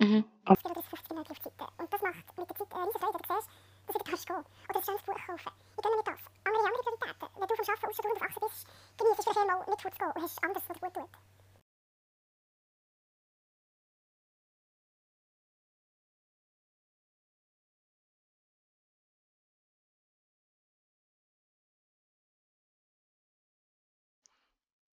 [0.00, 0.24] Mhm.
[0.44, 1.66] Ab Es gibt 50 Minuten gleichzeitig.
[1.78, 3.18] Und das macht mit der Zeit eine riesen Freude.
[3.18, 3.48] Du siehst,
[3.86, 5.52] dass du wieder kannst gehen oder ein schönes Buch kaufen.
[5.76, 6.20] Ich gönne mir das.
[6.44, 7.28] Andere andere Prioritäten.
[7.38, 8.66] Wenn du vom Arbeiten aus bist,
[8.98, 11.27] genießt es vielleicht einmal nicht fortzugehen und hast anderes, was dir gut tut.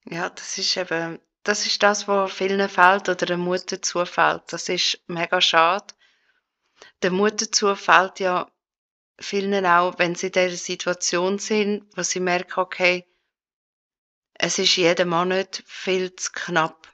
[0.10, 4.42] Ja, das ist eben das ist das, was vielen fehlt oder der Mut dazu fehlt.
[4.52, 5.94] Das ist mega schade.
[7.04, 8.50] Der Mut dazu fehlt ja
[9.20, 13.06] vielen auch, wenn sie in dieser Situation sind, wo sie merken: „Okay“
[14.38, 16.88] „es ist jeden Monat viel zu knapp.“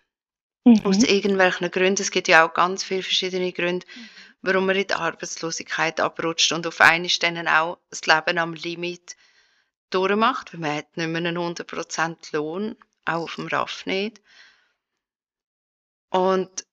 [0.83, 1.05] Aus Mhm.
[1.05, 2.01] irgendwelchen Gründen.
[2.01, 3.85] Es gibt ja auch ganz viele verschiedene Gründe,
[4.41, 9.15] warum man in die Arbeitslosigkeit abrutscht und auf einmal dann auch das Leben am Limit
[9.91, 14.21] durchmacht, weil man hat nicht mehr 'nen 100% Lohn, auch aufm RAF nicht.
[16.13, 16.65] Und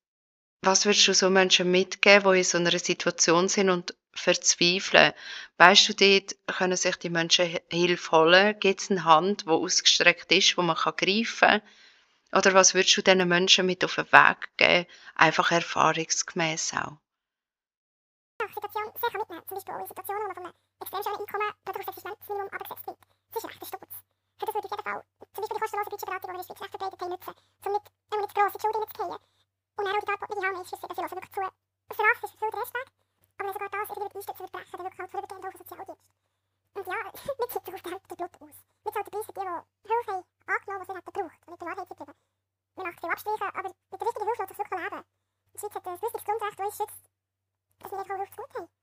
[0.63, 5.13] was würdest du so Menschen mitgeben, die in so 'ner Situation sind und verzweifeln?
[5.57, 8.59] Weisst du, dort können sich die Menschen Hi Hilfe holen?
[8.59, 11.61] Gibt's 'ne Hand, die ausgestreckt ist, wo man kann greifen kann?
[12.33, 16.97] Oder was würdest du diesen Menschen mit auf 'n Weg geben, einfach erfahrungsgemäss auch?
[18.41, 19.43] Ja, Situation kann mitnehmen.
[19.47, 22.49] Zum Beispiel auch in Situationen, wo man von einem extrem schönen Einkommen durch das Existenzminimum
[22.53, 22.97] abgesetzt wird.
[23.33, 24.08] Das ist recht ein Sturz.
[24.39, 26.71] Würde ich auf jeden Fall zum Beispiel die kostenlose Budgetberatung die in der Schweiz recht
[26.71, 29.19] verbreitet haben, nutzen, um nicht, um nicht grosse Schulden reinzugehen.
[29.75, 31.43] Und dann auch die Antwort, ich habe, ist, dass sie hören wirklich zu.
[31.89, 32.87] Für Rache ist viel der Restweg,
[33.35, 36.07] aber wenn sogar das irgendwie einstützen wird brechen, dann wirklich halt vorübergehend auch Sozialdienst.
[36.73, 38.57] Und ja, mit Zeit ruft halt der Blut aus.
[38.83, 39.47] Mit zahlt der Preis für die,
[39.83, 42.15] die Hilfe haben angenommen, die sie hätten gebraucht, und nicht der Wahrheit getrieben.
[42.75, 45.01] Man macht viel Abstriche, aber mit der richtigen Hilfe lässt sich wirklich leben.
[45.53, 47.03] Die Schweiz hat ein wichtiges Grundrecht, das uns schützt,
[47.79, 48.78] dass wir nicht Hilfe zu gut haben.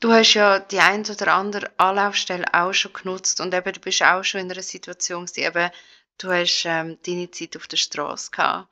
[0.00, 4.02] Du hast ja die ein oder andere Anlaufstelle auch schon genutzt und eben, du bist
[4.02, 5.70] auch schon in einer Situation gewesen, eben,
[6.18, 8.68] du hast ähm, deine Zeit auf der Straße gehabt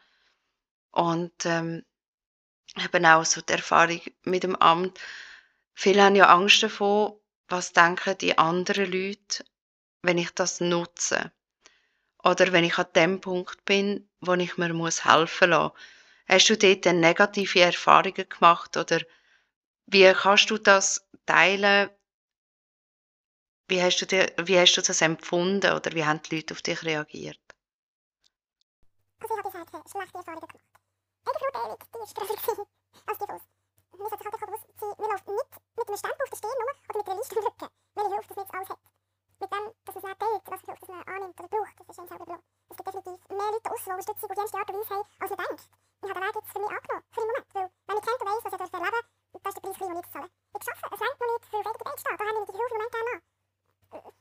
[0.92, 1.84] und ähm,
[2.76, 5.00] eben auch so die Erfahrung mit dem Amt.
[5.74, 9.44] Viele haben ja Angst davor, was denken die anderen Leute,
[10.02, 11.32] wenn ich das nutze
[12.22, 15.74] oder wenn ich an dem Punkt bin, wo ich mir muss helfen lassen.
[16.28, 19.00] Hast du dort negative Erfahrungen gemacht oder
[19.86, 21.90] wie kannst du das teilen?
[23.68, 26.62] Wie hast du, dir, wie hast du das empfunden oder wie haben die Leute auf
[26.62, 27.40] dich reagiert?
[29.20, 30.76] Also ich habe bisher schlechte Erfahrungen gemacht.
[31.26, 32.34] Eigenverurteilung, die ist grösser
[33.06, 33.42] als die uns.
[33.96, 36.58] Mir sollte sich halt bewusst sein, man läuft nicht mit einem Stempel auf der Stirn
[36.62, 38.80] oder mit einer Liste im Rücken, welche Hilfe das man jetzt alles hat.
[39.40, 41.88] Mit dem, dass man es nicht teilt, was für Hilfe man annimmt oder braucht, das
[41.88, 42.44] ist einem selber belohnt.
[42.70, 45.30] Es gibt definitiv mehr Leute draussen, die Unterstützung auf jede Art und Weise haben, als
[45.30, 45.62] man denkt.
[45.66, 48.20] Ich habe den Weg jetzt für mich angenommen, für den Moment, weil wenn ich kennt
[48.20, 49.06] und weiss, was ich erleben darf,
[49.42, 51.66] das ist der Preis, den ich zahlen Ich arbeite, es reicht noch nicht, für auf
[51.66, 53.22] eigene Beine zu stehen, da haben wir die Hilfe im Moment gerne an.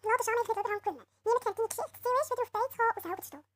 [0.03, 1.07] Lass den Scham nicht überhand gewinnen.
[1.25, 3.54] Niemand kennt deine Geschichte, das Ziel ist, wieder auf die Beine zu kommen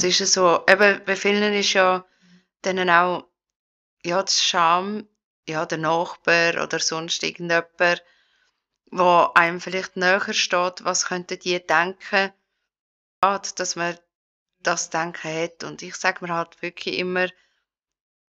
[0.00, 2.06] Das ist so, eben bei vielen ist ja
[2.62, 3.26] dann auch
[4.04, 5.08] ja, die Scham,
[5.48, 8.04] ja, der Nachbar oder sonst irgendjemand,
[8.92, 12.32] wo einem vielleicht näher steht, was könnten die denken,
[13.20, 13.98] dass man
[14.60, 15.64] das Denken hat.
[15.64, 17.26] Und ich sage mir halt wirklich immer,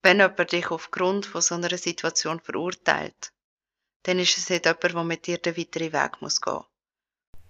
[0.02, 3.34] wenn jemand dich aufgrund von so einer Situation verurteilt,
[4.02, 6.64] dann ist es nicht jemand, der mit dir den weiteren Weg muss gehen.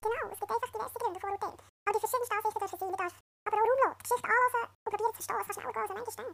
[0.01, 1.57] Genau, es gibt einfach diverse Gründe vor Urteilen.
[1.85, 5.23] All die verschiedensten Ansichten dürfen sein, darf aber auch die Geschichte anhören und probieren zu
[5.23, 6.33] verstehen, was kann schnell gehen, als man.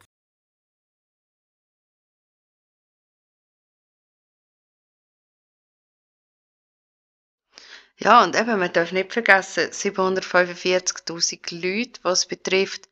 [7.99, 12.89] Ja, und eben, man darf nicht vergessen, 745.000 Leute, was es betrifft,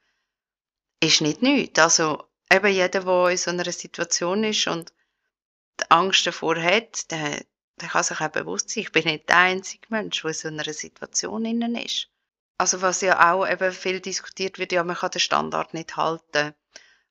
[0.99, 1.79] ist nicht nichts.
[1.79, 4.93] Also eben jeder, der in so einer Situation ist und
[5.79, 7.45] die Angst davor hat, der,
[7.81, 10.47] der kann sich auch bewusst sein, ich bin nicht der einzige Mensch, der in so
[10.47, 12.09] einer Situation ist.
[12.57, 16.53] Also was ja auch eben viel diskutiert wird, ja, man kann den Standard nicht halten.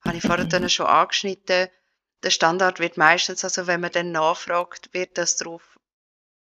[0.04, 1.68] Habe ich vorher dann schon angeschnitten.
[2.22, 5.78] Der Standard wird meistens, also wenn man dann nachfragt, wird das darauf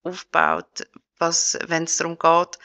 [0.05, 0.87] aufgebaut,
[1.19, 2.59] was, wenn es darum geht,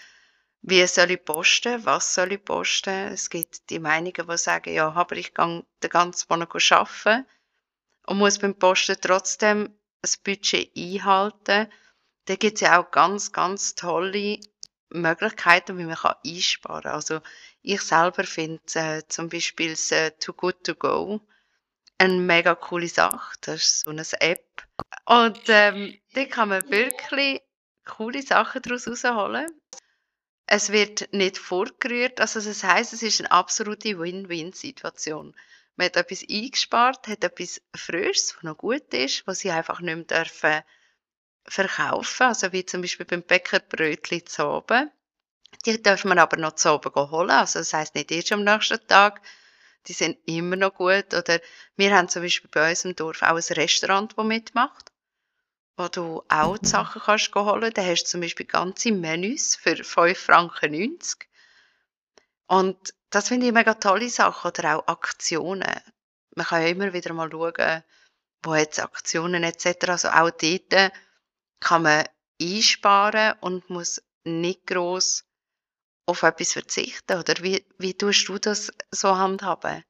[0.62, 3.14] wie soll ich posten, was soll ich posten.
[3.14, 7.26] Es gibt die Meinungen, die sagen, ja, aber ich gehe den ganzen Monat arbeiten
[8.06, 11.72] und muss beim Posten trotzdem das Budget einhalten.
[12.26, 14.40] Da gibt es ja auch ganz, ganz tolle
[14.90, 16.92] Möglichkeiten, wie man einsparen kann.
[16.92, 17.22] Also
[17.62, 21.22] ich selber finde äh, zum Beispiel das äh, Too Good To Go
[21.98, 23.38] eine mega coole Sache.
[23.42, 24.68] Das ist so eine App.
[25.06, 27.42] Und ähm, da kann man wirklich
[27.86, 29.48] coole Sachen daraus rausholen.
[30.46, 35.36] Es wird nicht vorgerührt, also das heißt, es ist eine absolute Win-Win-Situation.
[35.76, 40.10] Man hat etwas eingespart, hat etwas Frisches, was noch gut ist, was sie einfach nicht
[40.10, 40.64] mehr dürfen
[41.48, 44.92] verkaufen, also wie zum Beispiel beim Bäcker Brötchen zu oben.
[45.66, 48.86] Die dürfen wir aber noch zu oben holen, also das heisst nicht erst am nächsten
[48.88, 49.22] Tag,
[49.88, 51.14] die sind immer noch gut.
[51.14, 51.40] Oder
[51.76, 54.92] wir haben zum Beispiel bei uns im Dorf auch ein Restaurant, das mitmacht,
[55.78, 57.72] wo du auch die Sachen kannst holen.
[57.74, 61.00] Da hast du zum Beispiel ganze Menüs für 5,90 Franken.
[62.48, 64.48] Und das finde ich mega tolle Sache.
[64.48, 65.82] Oder auch Aktionen.
[66.36, 67.84] Man kann ja immer wieder mal schauen,
[68.44, 69.90] wo jetzt Aktionen etc.
[69.90, 70.92] Also auch dort
[71.60, 72.06] kann man
[72.42, 75.26] einsparen und muss nicht gross
[76.06, 77.20] auf etwas verzichten?
[77.20, 79.84] Oder wie, wie tust du das so handhaben?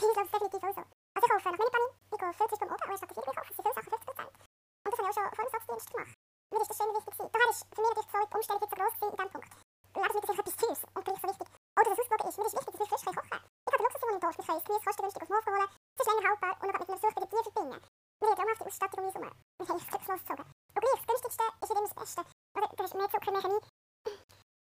[0.00, 0.82] Ich glaube, es definitiv so.
[1.14, 3.62] Also ich kaufe nach Minipanin, ich kaufe viel beim Oben, aber statt ich kaufe, sind
[3.62, 4.28] viele Sachen 50%.
[4.28, 6.14] Und das habe ich auch schon vor dem Satzdienst gemacht.
[6.50, 7.30] Mir ist das schon wichtig gewesen.
[7.32, 9.52] Daher ist für mich die Umstellung jetzt so gewesen in diesem Punkt.
[9.98, 11.48] Lebensmittel sind etwas Teures und gleich so wichtig.
[11.48, 12.38] Auch dass es ausgewogen ist.
[12.38, 13.42] Mir ist wichtig, wir kochen können.
[13.58, 15.68] Ich habe den Luxus im Dorf, ich kann das Gemüse kostengünstig auf Morgen holen.
[15.68, 17.80] Es ist länger haltbar und man kann mit einem Besuch bei den Tieren verbinden.
[18.20, 19.30] Wir haben traumhafte Ausstattung um uns herum.
[19.58, 20.42] Wir haben es glückslos gezogen.
[20.42, 22.22] Und gleich, das günstigste ist nicht immer das Beste.
[22.56, 23.62] Oder du hast mehr Zucker, mehr Chemie.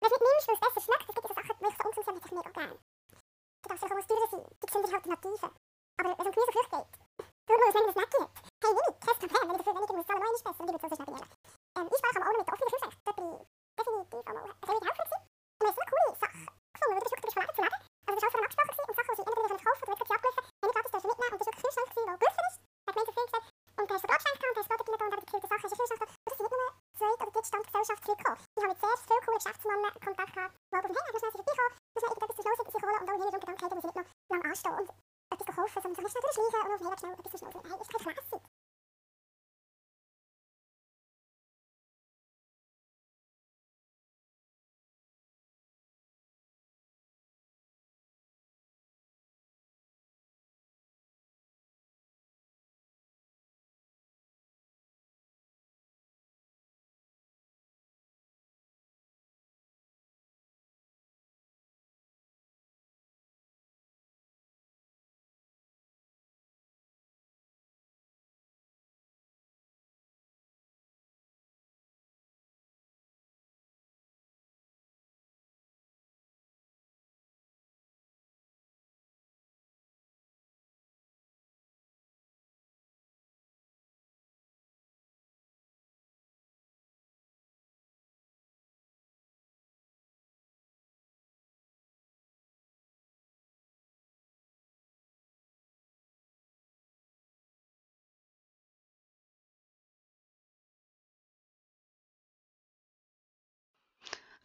[0.02, 1.84] Wenn du nicht nimmst, weil es besser schmeckt, es gibt so Sachen, die ich so
[1.86, 2.76] ungesund habe, hätte ich mega gerne.
[2.76, 4.46] Du darfst vielleicht auch teurer sein.
[4.50, 5.48] Die gesündere Alternative.
[5.98, 6.90] Aber wenn es um Gemüse und Frucht geht,
[7.46, 8.34] schau mal, was man das Snacky hat.
[8.66, 9.46] Hey, nimm ich, kein Problem.
[9.46, 10.62] Wenn ich dafür weniger muss zahlen, noch einmal besser.
[10.62, 11.34] Und ich würde so schnell ehrlich.
[11.76, 12.96] Ähm, ich spare am auch noch mit der offenen Kühlschrank.
[13.06, 13.46] Da bin ich
[13.78, 15.22] definitiv auch mal ein bisschen helfen gewesen.
[15.46, 17.62] Und wir haben so eine coole Sache gefunden, weil du bist wirklich von Laden zu
[17.62, 17.82] Laden.
[18.06, 18.90] Also das war von abgesprochen gewesen.
[18.90, 20.44] und Sachen, die sie entweder nicht kaufen oder wirklich abgelaufen.
[20.46, 22.58] Wenn ich gratis dürfen mitnehmen und das war wirklich Kühlschrank gewesen, der günstig ist.
[22.58, 22.64] Da hat gemeint,
[23.04, 23.48] so viel gesagt.
[23.76, 25.48] Und da hast du Brotschenk gehabt und da hast du Brot und aber die gekühlte
[25.52, 26.16] Sachen hast du Kühlschrank gehabt.
[26.16, 28.40] Und das sind nicht nur Zweit- oder Drittstandgesellschaft zurückgekommen.
[28.40, 31.36] Ich habe mit sehr vielen coolen Geschäftsmannen Kontakt gehabt, die aber hey, hast du schnell
[31.36, 33.96] vorbeikommen, muss man irgendetwas zum Schluss sich holen und auch hier Gedanken haben, muss ich
[33.96, 34.90] nicht noch lang anstehen und
[35.36, 37.66] etwas kaufen, sondern so schnell durchschleichen und auf hey, schnell etwas zum Schluss.
[37.68, 38.44] Hey, ist kein Classic.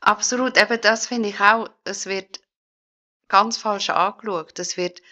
[0.01, 2.41] Absolut, eben das finde ich auch, es wird
[3.29, 4.59] ganz falsch angeschaut.
[4.59, 5.03] Es wird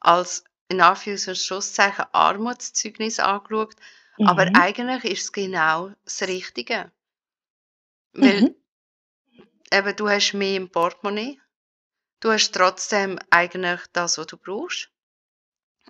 [0.00, 3.76] als in Anführungs- und Schlusszeichen Armutszeugnis angeschaut,
[4.24, 4.54] aber Mhm.
[4.56, 6.92] eigentlich ist es genau das Richtige.
[8.14, 8.54] Weil Mhm.
[9.70, 11.38] eben du hast mehr im Portemonnaie,
[12.20, 14.90] du hast trotzdem eigentlich das, was du brauchst.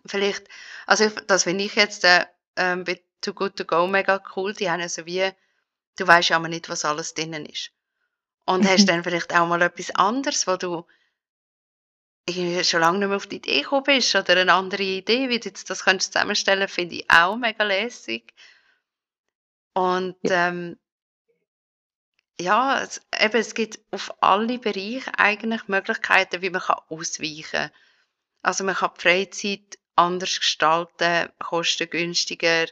[0.07, 0.49] Vielleicht,
[0.87, 2.25] also das finde ich jetzt äh,
[2.57, 5.31] ähm, bei Too Good To Go mega cool, die haben so wie,
[5.99, 7.74] du weißt ja aber nicht, was alles drinnen ist.
[8.47, 10.87] Und hast dann vielleicht auch mal etwas anderes, wo du
[12.29, 15.49] schon lange nicht mehr auf die Idee gekommen bist oder eine andere Idee, wie du
[15.49, 18.33] jetzt das könntest zusammenstellen, finde ich auch mega lässig.
[19.75, 20.49] Und Ja.
[20.49, 20.79] ähm,
[22.41, 27.71] ja, es, eben, es gibt auf alle Bereiche eigentlich Möglichkeiten, wie man kann ausweichen kann.
[28.43, 32.67] Also man kann die Freizeit anders gestalten, kostengünstiger,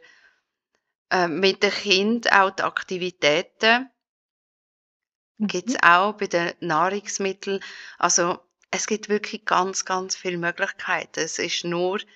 [1.11, 3.92] äh, mit den Kindern auch die Aktivitäten
[5.47, 5.81] gibt es Mhm.
[5.83, 7.61] auch bei den Nahrungsmitteln.
[7.99, 8.39] Also
[8.71, 11.21] es gibt wirklich ganz, ganz viele Möglichkeiten.
[11.21, 12.07] Es ist nur die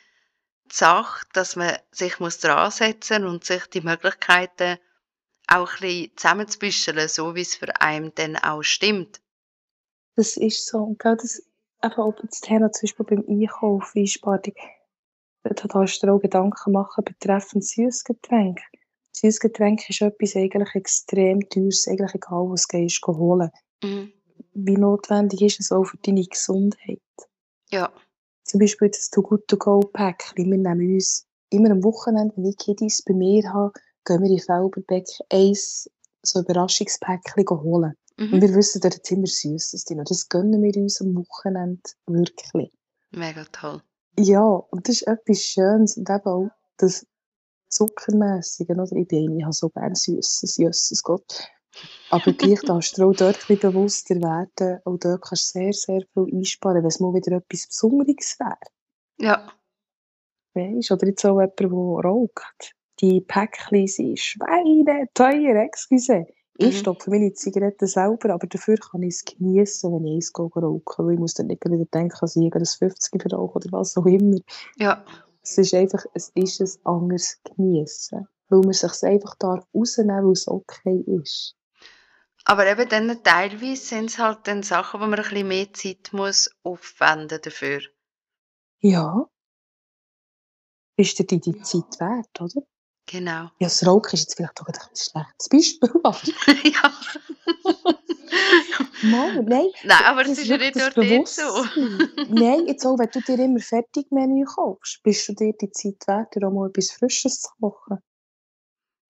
[0.72, 4.78] Sache, dass man sich muss dran setzen und sich die Möglichkeiten
[5.48, 9.20] auch ein bisschen zusammenzubüscheln, so wie es für einen dann auch stimmt.
[10.16, 10.78] Das ist so.
[10.78, 11.42] Und gell, das,
[11.82, 14.42] eben auch das Thema zum Beispiel beim Einkauf, Einsparung,
[15.44, 17.64] da darfst du dir auch Gedanken machen betreffend
[19.18, 19.80] Süßgetränk.
[19.80, 23.50] Süßgetränk ist etwas eigentlich extrem teures, eigentlich egal, was du gehst holen.
[23.82, 24.12] Mhm.
[24.54, 27.00] Wie notwendig ist es auch für deine Gesundheit?
[27.70, 27.92] Ja,
[28.44, 30.50] Zum Beispiel das Too Good To Go Päckchen.
[30.50, 33.72] Wir nehmen uns immer am Wochenende, wenn ich Kiddies bei mir habe,
[34.04, 35.90] gehen wir in Felberbeck eins
[36.22, 37.94] so Überraschungspäckchen holen.
[38.18, 38.40] Und mhm.
[38.40, 39.98] wir wissen, dort ist immer Süßes drin.
[39.98, 42.70] Und das gönnen wir uns am Wochenende wirklich.
[43.10, 43.82] mega toll.
[44.18, 45.96] Ja, und das ist etwas Schönes.
[45.96, 46.48] Und eben auch
[46.78, 47.06] das
[47.68, 48.84] Zuckermässige, oder?
[48.92, 51.48] Ich bin eine, ich habe so gerne Süßes, Jesus Gott.
[52.10, 54.80] Aber gleich darfst du auch dort ein bewusster werden.
[54.84, 58.56] Auch dort kannst du sehr, sehr viel einsparen, wenn es mal wieder etwas Besonderes wäre.
[59.18, 59.48] Ja,
[60.56, 62.74] Weisst, oder jetzt auch jemand, der raucht.
[63.00, 66.26] Die Päckchen sind Schweine teuer, excuse.
[66.58, 66.78] Ich Mhm.
[66.78, 71.06] stopfe meine Zigaretten selber, aber dafür kann ich es geniessen, wenn ich eins gehe rauchen.
[71.06, 74.06] Weil ich muss dann nicht wieder denken, dass ich das 50 verrauche oder was auch
[74.06, 74.38] immer.
[74.78, 75.04] ja,
[75.48, 78.26] Es ist einfach, es ist ein anderes Geniessen.
[78.48, 81.54] Weil man sich einfach darf rausnehmen, weil es okay ist.
[82.44, 86.12] aber eben dann teilweise sind es halt dann Sachen, wo man ein bisschen mehr Zeit
[86.12, 87.80] muss aufwenden dafür.
[88.80, 89.28] Ja.
[90.96, 92.66] Ist dir die, die Zeit wert, oder?
[93.06, 93.50] Genau.
[93.58, 96.20] Ja, das Rauchen ist jetzt vielleicht auch ein schlechtes Beispiel, aber
[96.64, 96.92] ja.
[99.02, 101.64] Mal, nein, Nein, aber es ist ja nicht nur dort so.
[102.28, 106.34] Nein, jetzt auch, wenn du dir immer Fertigmenü kaufst, bist du dir die Zeit wert,
[106.34, 107.98] dir auch mal etwas Frisches zu kochen.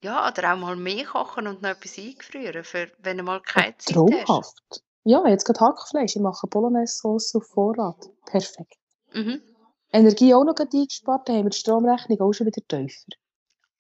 [0.03, 3.77] Ja, oder auch mal mehr kochen und noch etwas eingefrieren, für wenn du mal keine
[3.79, 4.27] Zeit hast.
[4.27, 4.83] Traumhaft.
[5.05, 6.17] Ja, jetzt gerade Hackfleisch.
[6.17, 8.11] Ich mache Bolognese-Sauce auf Vorrat.
[8.27, 8.77] Perfekt.
[9.13, 9.41] Mhm.
[9.93, 13.13] Energie auch noch eingespart, dann haben wir die Stromrechnung auch schon wieder tiefer.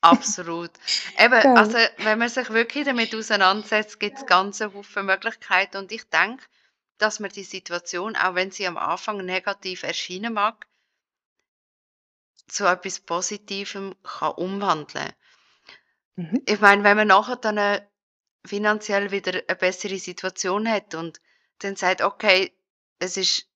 [0.00, 0.70] Absolut.
[1.18, 1.56] Eben, Gell?
[1.56, 6.44] also wenn man sich wirklich damit auseinandersetzt, gibt es ganz Haufen Möglichkeiten und ich denke,
[6.98, 10.66] dass man die Situation, auch wenn sie am Anfang negativ erscheinen mag,
[12.46, 15.12] zu etwas Positivem kann umwandeln.
[16.16, 16.42] Mhm.
[16.46, 17.82] Ich meine, wenn man nachher dann äh,
[18.44, 21.20] finanziell wieder eine bessere Situation hat und
[21.58, 22.52] dann sagt, okay,
[22.98, 23.48] es ist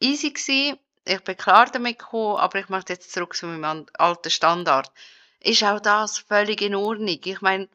[0.00, 4.30] easy gewesen, ich bin klar damit gekommen, aber ich möchte jetzt zurück zu meinem alten
[4.30, 4.90] Standard.
[5.40, 7.20] Ist auch das völlig in Ordnung.
[7.24, 7.68] Ich meine,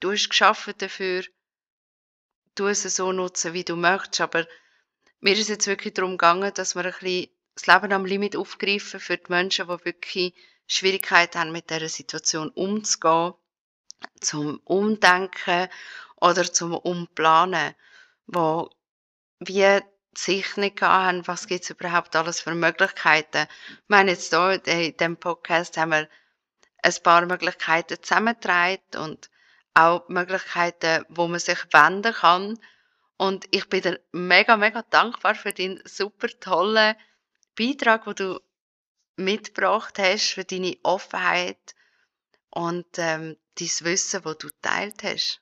[0.00, 1.24] du hast geschafft dafür,
[2.54, 4.46] du es so nutzen, wie du möchtest, aber
[5.20, 9.00] mir ist jetzt wirklich darum gegangen, dass wir ein bisschen das Leben am Limit aufgreifen
[9.00, 10.34] für die Menschen, die wirklich
[10.66, 13.32] Schwierigkeiten haben, mit dieser Situation umzugehen,
[14.20, 15.68] zum Umdenken
[16.20, 17.74] oder zum Umplanen,
[18.26, 18.70] wo
[19.40, 19.80] wie
[20.14, 23.46] sich nicht haben, was gibt es überhaupt alles für Möglichkeiten.
[23.70, 26.08] Ich meine, jetzt hier in diesem Podcast haben wir
[26.82, 29.30] ein paar Möglichkeiten zusammengetragen und
[29.74, 32.58] auch Möglichkeiten, wo man sich wenden kann.
[33.16, 36.96] Und ich bin dir mega, mega dankbar für deinen super tollen
[37.56, 38.40] Beitrag, den du
[39.16, 41.74] mitgebracht hast, für deine Offenheit
[42.50, 45.40] und ähm, dein Wissen, das du teilt hast.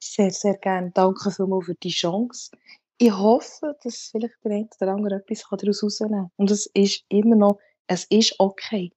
[0.00, 0.90] Sehr, sehr gerne.
[0.92, 2.50] Danke vielmals für die Chance.
[2.98, 6.30] Ich hoffe, dass vielleicht der eine oder andere etwas daraus rausnehmen kann.
[6.36, 8.92] Und es ist immer noch, es ist okay.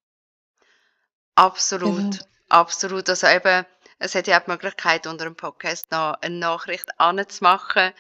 [1.35, 2.25] Absolut, Genau.
[2.49, 3.09] absolut.
[3.09, 3.65] Also eben,
[3.99, 7.91] es hat ja auch die Möglichkeit, unter dem Podcast noch eine Nachricht anzumachen.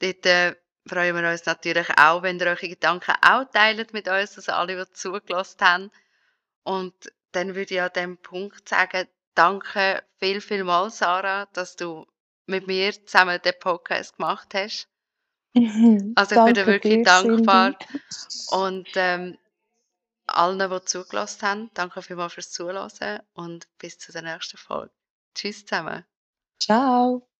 [0.00, 4.36] Dort äh, freuen wir uns natürlich auch, wenn ihr eure Gedanken auch teilt mit uns,
[4.36, 5.90] also alle, die zugelassen haben.
[6.64, 6.94] Und
[7.32, 12.06] dann würde ich an dem Punkt sagen, danke viel, viel mal, Sarah, dass du
[12.46, 14.88] mit mir zusammen den Podcast gemacht hast.
[16.14, 17.78] Also ich bin dir wirklich dankbar.
[17.78, 18.00] Cindy.
[18.48, 19.38] Und ähm,
[20.32, 24.92] allen, die zugelassen haben, danke vielmals fürs Zuhören und bis zur nächsten Folge.
[25.34, 26.04] Tschüss zusammen.
[26.58, 27.31] Ciao.